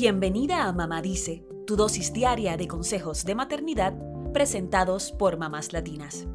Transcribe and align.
Bienvenida 0.00 0.68
a 0.68 0.72
Mamá 0.72 1.02
Dice, 1.02 1.42
tu 1.66 1.74
dosis 1.74 2.12
diaria 2.12 2.56
de 2.56 2.68
consejos 2.68 3.24
de 3.24 3.34
maternidad 3.34 3.94
presentados 4.32 5.10
por 5.10 5.38
mamás 5.38 5.72
latinas. 5.72 6.28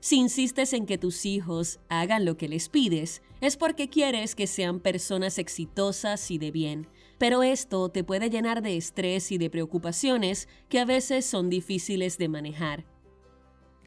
Si 0.00 0.16
insistes 0.16 0.72
en 0.72 0.86
que 0.86 0.98
tus 0.98 1.24
hijos 1.24 1.78
hagan 1.88 2.24
lo 2.24 2.36
que 2.36 2.48
les 2.48 2.68
pides, 2.68 3.22
es 3.40 3.56
porque 3.56 3.88
quieres 3.88 4.34
que 4.34 4.48
sean 4.48 4.80
personas 4.80 5.38
exitosas 5.38 6.32
y 6.32 6.38
de 6.38 6.50
bien. 6.50 6.88
Pero 7.16 7.44
esto 7.44 7.90
te 7.90 8.02
puede 8.02 8.28
llenar 8.28 8.60
de 8.60 8.76
estrés 8.76 9.30
y 9.30 9.38
de 9.38 9.50
preocupaciones 9.50 10.48
que 10.68 10.80
a 10.80 10.84
veces 10.84 11.26
son 11.26 11.48
difíciles 11.48 12.18
de 12.18 12.28
manejar. 12.28 12.91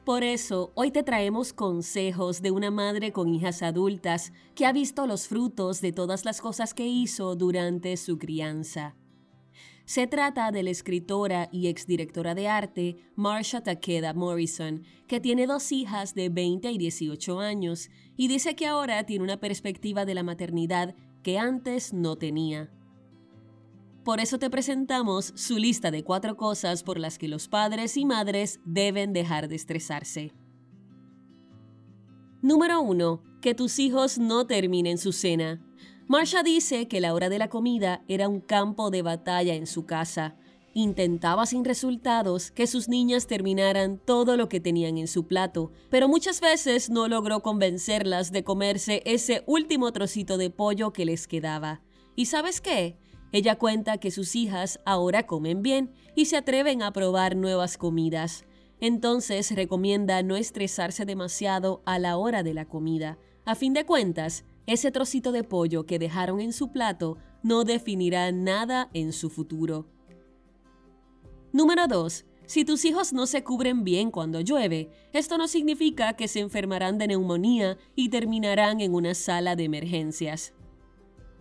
Por 0.06 0.24
eso, 0.24 0.72
hoy 0.76 0.92
te 0.92 1.02
traemos 1.02 1.52
consejos 1.52 2.44
de 2.44 2.52
una 2.52 2.70
madre 2.70 3.12
con 3.12 3.34
hijas 3.34 3.64
adultas 3.64 4.34
que 4.54 4.68
ha 4.68 4.72
visto 4.72 5.08
los 5.08 5.28
frutos 5.28 5.82
de 5.82 5.92
todas 5.92 6.26
las 6.26 6.42
cosas 6.42 6.76
que 6.76 6.86
hizo 6.86 7.36
durante 7.36 7.98
su 7.98 8.20
crianza. 8.20 8.96
Se 9.86 10.06
trata 10.06 10.52
de 10.52 10.62
la 10.62 10.70
escritora 10.70 11.50
y 11.52 11.70
exdirectora 11.70 12.36
de 12.36 12.48
arte 12.48 12.98
Marsha 13.16 13.62
Takeda 13.62 14.14
Morrison, 14.14 14.84
que 15.08 15.20
tiene 15.20 15.48
dos 15.48 15.72
hijas 15.72 16.14
de 16.14 16.30
20 16.30 16.70
y 16.70 16.78
18 16.78 17.40
años 17.40 17.90
y 18.16 18.28
dice 18.28 18.56
que 18.56 18.68
ahora 18.68 19.08
tiene 19.08 19.24
una 19.24 19.40
perspectiva 19.40 20.06
de 20.06 20.14
la 20.14 20.22
maternidad 20.22 20.96
que 21.24 21.40
antes 21.40 21.94
no 21.94 22.16
tenía. 22.16 22.70
Por 24.06 24.20
eso 24.20 24.38
te 24.38 24.52
presentamos 24.52 25.34
su 25.36 25.58
lista 25.58 25.90
de 25.90 26.04
cuatro 26.04 26.38
cosas 26.38 26.84
por 26.84 27.00
las 27.00 27.18
que 27.18 27.28
los 27.28 27.48
padres 27.48 27.98
y 27.98 28.06
madres 28.06 28.60
deben 28.64 29.14
dejar 29.14 29.48
de 29.48 29.56
estresarse. 29.56 30.32
Número 32.44 32.82
1. 32.82 33.24
Que 33.42 33.56
tus 33.56 33.80
hijos 33.80 34.20
no 34.20 34.46
terminen 34.46 35.00
su 35.00 35.12
cena. 35.12 35.60
Marsha 36.08 36.44
dice 36.44 36.88
que 36.88 37.02
la 37.02 37.16
hora 37.16 37.30
de 37.30 37.40
la 37.40 37.50
comida 37.50 38.04
era 38.08 38.30
un 38.30 38.42
campo 38.42 38.92
de 38.92 39.02
batalla 39.02 39.56
en 39.56 39.66
su 39.66 39.88
casa. 39.88 40.36
Intentaba 40.76 41.48
sin 41.48 41.66
resultados 41.66 42.52
que 42.52 42.68
sus 42.68 42.88
niñas 42.88 43.26
terminaran 43.26 43.98
todo 43.98 44.38
lo 44.38 44.50
que 44.50 44.60
tenían 44.60 45.00
en 45.00 45.08
su 45.08 45.26
plato, 45.26 45.72
pero 45.90 46.08
muchas 46.08 46.42
veces 46.42 46.92
no 46.92 47.08
logró 47.08 47.42
convencerlas 47.42 48.32
de 48.32 48.44
comerse 48.44 49.02
ese 49.06 49.44
último 49.48 49.92
trocito 49.94 50.38
de 50.38 50.52
pollo 50.52 50.94
que 50.94 51.06
les 51.06 51.26
quedaba. 51.26 51.82
¿Y 52.16 52.28
sabes 52.28 52.62
qué? 52.62 53.00
Ella 53.36 53.58
cuenta 53.58 53.98
que 53.98 54.12
sus 54.12 54.34
hijas 54.38 54.80
ahora 54.86 55.28
comen 55.28 55.62
bien 55.62 55.92
y 56.16 56.28
se 56.28 56.38
atreven 56.38 56.82
a 56.82 56.94
probar 56.94 57.36
nuevas 57.36 57.78
comidas. 57.78 58.46
Entonces 58.80 59.54
recomienda 59.54 60.24
no 60.24 60.38
estresarse 60.38 61.04
demasiado 61.04 61.82
a 61.86 62.00
la 62.00 62.16
hora 62.16 62.44
de 62.44 62.54
la 62.54 62.64
comida. 62.64 63.18
A 63.44 63.56
fin 63.56 63.74
de 63.74 63.86
cuentas, 63.86 64.46
ese 64.68 64.90
trocito 64.90 65.34
de 65.34 65.44
pollo 65.44 65.86
que 65.86 66.00
dejaron 66.00 66.40
en 66.40 66.54
su 66.54 66.72
plato 66.72 67.18
no 67.44 67.66
definirá 67.66 68.32
nada 68.32 68.90
en 68.94 69.12
su 69.12 69.30
futuro. 69.30 69.86
Número 71.52 71.88
2. 71.88 72.24
Si 72.46 72.64
tus 72.64 72.86
hijos 72.86 73.12
no 73.12 73.28
se 73.28 73.44
cubren 73.44 73.84
bien 73.84 74.12
cuando 74.12 74.40
llueve, 74.40 74.92
esto 75.12 75.38
no 75.38 75.50
significa 75.50 76.14
que 76.14 76.30
se 76.30 76.40
enfermarán 76.40 76.98
de 76.98 77.08
neumonía 77.08 77.78
y 77.98 78.08
terminarán 78.08 78.80
en 78.80 78.94
una 78.94 79.14
sala 79.14 79.58
de 79.58 79.66
emergencias. 79.66 80.54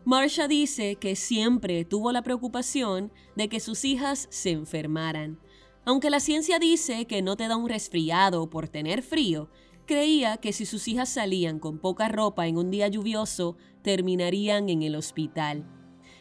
Marsha 0.07 0.49
dice 0.49 0.97
que 0.97 1.17
siempre 1.17 1.87
tuvo 1.87 2.13
la 2.13 2.21
preocupación 2.21 3.11
de 3.37 3.49
que 3.49 3.59
sus 3.59 3.87
hijas 3.87 4.27
se 4.31 4.51
enfermaran. 4.51 5.39
Aunque 5.87 6.11
la 6.11 6.21
ciencia 6.21 6.59
dice 6.59 7.07
que 7.07 7.23
no 7.23 7.37
te 7.37 7.49
da 7.49 7.57
un 7.57 7.71
resfriado 7.71 8.51
por 8.51 8.69
tener 8.69 9.03
frío, 9.03 9.49
creía 9.87 10.37
que 10.37 10.53
si 10.53 10.67
sus 10.67 10.89
hijas 10.89 11.09
salían 11.09 11.59
con 11.59 11.79
poca 11.79 12.09
ropa 12.09 12.47
en 12.47 12.59
un 12.59 12.71
día 12.71 12.89
lluvioso, 12.89 13.57
terminarían 13.81 14.69
en 14.69 14.83
el 14.83 14.95
hospital. 14.95 15.67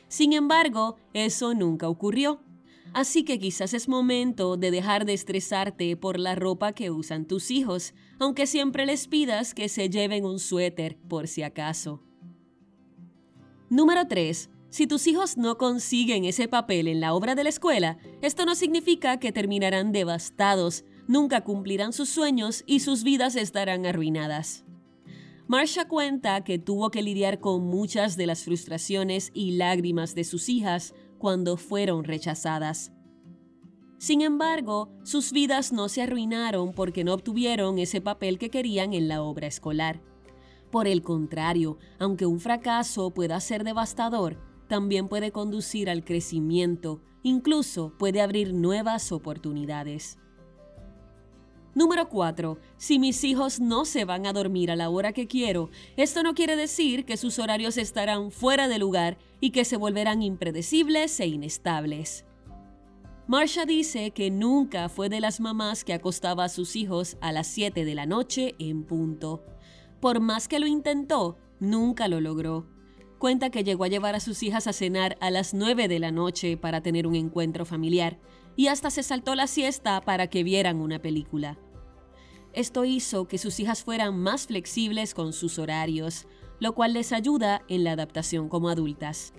Sin 0.07 0.31
embargo, 0.31 0.95
eso 1.13 1.53
nunca 1.53 1.89
ocurrió. 1.89 2.41
Así 2.93 3.25
que 3.25 3.37
quizás 3.37 3.73
es 3.73 3.89
momento 3.89 4.55
de 4.55 4.71
dejar 4.71 5.05
de 5.05 5.13
estresarte 5.13 5.97
por 5.97 6.19
la 6.19 6.35
ropa 6.35 6.71
que 6.71 6.89
usan 6.89 7.25
tus 7.25 7.51
hijos, 7.51 7.93
aunque 8.17 8.47
siempre 8.47 8.85
les 8.85 9.07
pidas 9.07 9.53
que 9.53 9.67
se 9.67 9.89
lleven 9.89 10.23
un 10.23 10.39
suéter 10.39 10.97
por 11.09 11.27
si 11.27 11.43
acaso. 11.43 12.01
Número 13.73 14.05
3. 14.07 14.51
Si 14.69 14.85
tus 14.85 15.07
hijos 15.07 15.35
no 15.35 15.57
consiguen 15.57 16.25
ese 16.25 16.47
papel 16.47 16.87
en 16.87 17.01
la 17.01 17.15
obra 17.15 17.33
de 17.33 17.43
la 17.43 17.49
escuela, 17.49 17.97
esto 18.21 18.45
no 18.45 18.53
significa 18.53 19.17
que 19.17 19.31
terminarán 19.31 19.91
devastados 19.91 20.85
nunca 21.07 21.41
cumplirán 21.41 21.91
sus 21.91 22.07
sueños 22.09 22.63
y 22.67 22.81
sus 22.81 23.03
vidas 23.03 23.35
estarán 23.35 23.87
arruinadas. 23.87 24.63
Marsha 25.47 25.87
cuenta 25.87 26.43
que 26.43 26.59
tuvo 26.59 26.91
que 26.91 27.01
lidiar 27.01 27.39
con 27.39 27.63
muchas 27.63 28.15
de 28.15 28.27
las 28.27 28.43
frustraciones 28.43 29.31
y 29.33 29.53
lágrimas 29.53 30.13
de 30.13 30.23
sus 30.23 30.49
hijas 30.49 30.93
cuando 31.17 31.57
fueron 31.57 32.03
rechazadas. 32.03 32.91
Sin 33.97 34.21
embargo, 34.21 34.91
sus 35.03 35.31
vidas 35.31 35.73
no 35.73 35.89
se 35.89 36.03
arruinaron 36.03 36.73
porque 36.73 37.03
no 37.03 37.15
obtuvieron 37.15 37.79
ese 37.79 38.01
papel 38.01 38.37
que 38.37 38.51
querían 38.51 38.93
en 38.93 39.07
la 39.07 39.23
obra 39.23 39.47
escolar. 39.47 40.12
Por 40.73 40.87
el 40.87 41.03
contrario, 41.03 41.77
aunque 41.99 42.25
un 42.25 42.39
fracaso 42.39 43.11
pueda 43.11 43.39
ser 43.41 43.63
devastador, 43.63 44.39
también 44.67 45.07
puede 45.07 45.31
conducir 45.31 45.87
al 45.87 46.03
crecimiento, 46.03 46.99
incluso 47.21 47.93
puede 47.99 48.21
abrir 48.21 48.55
nuevas 48.55 49.11
oportunidades. 49.11 50.17
Número 51.75 52.09
4. 52.09 52.57
Si 52.77 52.97
mis 52.97 53.23
hijos 53.23 53.59
no 53.59 53.85
se 53.85 54.03
van 54.03 54.25
a 54.25 54.33
dormir 54.33 54.71
a 54.71 54.75
la 54.75 54.89
hora 54.89 55.13
que 55.13 55.27
quiero, 55.27 55.69
esto 55.95 56.23
no 56.23 56.33
quiere 56.33 56.55
decir 56.55 57.05
que 57.05 57.17
sus 57.17 57.37
horarios 57.37 57.77
estarán 57.77 58.31
fuera 58.31 58.67
de 58.67 58.79
lugar 58.79 59.19
y 59.39 59.51
que 59.51 59.65
se 59.65 59.77
volverán 59.77 60.23
impredecibles 60.23 61.19
e 61.19 61.27
inestables. 61.27 62.25
Marsha 63.27 63.65
dice 63.65 64.09
que 64.09 64.31
nunca 64.31 64.89
fue 64.89 65.07
de 65.09 65.21
las 65.21 65.39
mamás 65.39 65.83
que 65.83 65.93
acostaba 65.93 66.45
a 66.45 66.49
sus 66.49 66.75
hijos 66.75 67.15
a 67.21 67.31
las 67.31 67.45
7 67.45 67.85
de 67.85 67.93
la 67.93 68.07
noche 68.07 68.55
en 68.57 68.85
punto. 68.85 69.43
Por 70.03 70.19
más 70.19 70.49
que 70.49 70.59
lo 70.59 70.67
intentó, 70.67 71.37
nunca 71.61 72.09
lo 72.09 72.19
logró. 72.19 72.67
Cuenta 73.19 73.51
que 73.51 73.63
llegó 73.63 73.85
a 73.85 73.87
llevar 73.87 74.15
a 74.15 74.19
sus 74.19 74.43
hijas 74.43 74.67
a 74.67 74.73
cenar 74.73 75.15
a 75.21 75.31
las 75.31 75.53
9 75.53 75.87
de 75.87 75.97
la 75.97 76.11
noche 76.11 76.57
para 76.57 76.81
tener 76.81 77.07
un 77.07 77.15
encuentro 77.15 77.63
familiar 77.65 78.19
y 78.57 78.67
hasta 78.67 78.89
se 78.89 79.01
saltó 79.01 79.33
la 79.33 79.47
siesta 79.47 80.01
para 80.01 80.27
que 80.27 80.43
vieran 80.43 80.81
una 80.81 81.01
película. 81.01 81.57
Esto 82.51 82.83
hizo 82.83 83.29
que 83.29 83.37
sus 83.37 83.61
hijas 83.61 83.85
fueran 83.85 84.19
más 84.19 84.47
flexibles 84.47 85.13
con 85.13 85.31
sus 85.31 85.57
horarios, 85.57 86.27
lo 86.59 86.75
cual 86.75 86.91
les 86.91 87.13
ayuda 87.13 87.61
en 87.69 87.85
la 87.85 87.93
adaptación 87.93 88.49
como 88.49 88.67
adultas. 88.67 89.33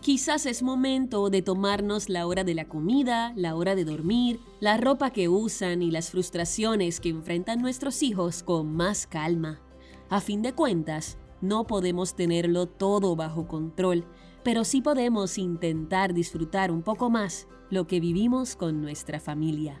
Quizás 0.00 0.46
es 0.46 0.62
momento 0.62 1.28
de 1.28 1.42
tomarnos 1.42 2.08
la 2.08 2.26
hora 2.26 2.42
de 2.42 2.54
la 2.54 2.66
comida, 2.66 3.32
la 3.36 3.54
hora 3.54 3.74
de 3.74 3.84
dormir, 3.84 4.40
la 4.58 4.76
ropa 4.76 5.10
que 5.10 5.28
usan 5.28 5.82
y 5.82 5.90
las 5.90 6.10
frustraciones 6.10 7.00
que 7.00 7.10
enfrentan 7.10 7.60
nuestros 7.60 8.02
hijos 8.02 8.42
con 8.42 8.74
más 8.74 9.06
calma. 9.06 9.60
A 10.08 10.20
fin 10.20 10.40
de 10.42 10.54
cuentas, 10.54 11.18
no 11.42 11.66
podemos 11.66 12.14
tenerlo 12.14 12.66
todo 12.66 13.14
bajo 13.14 13.46
control 13.46 14.06
pero 14.42 14.64
sí 14.64 14.80
podemos 14.80 15.38
intentar 15.38 16.14
disfrutar 16.14 16.70
un 16.70 16.82
poco 16.82 17.10
más 17.10 17.46
lo 17.70 17.86
que 17.86 18.00
vivimos 18.00 18.56
con 18.56 18.80
nuestra 18.80 19.20
familia. 19.20 19.80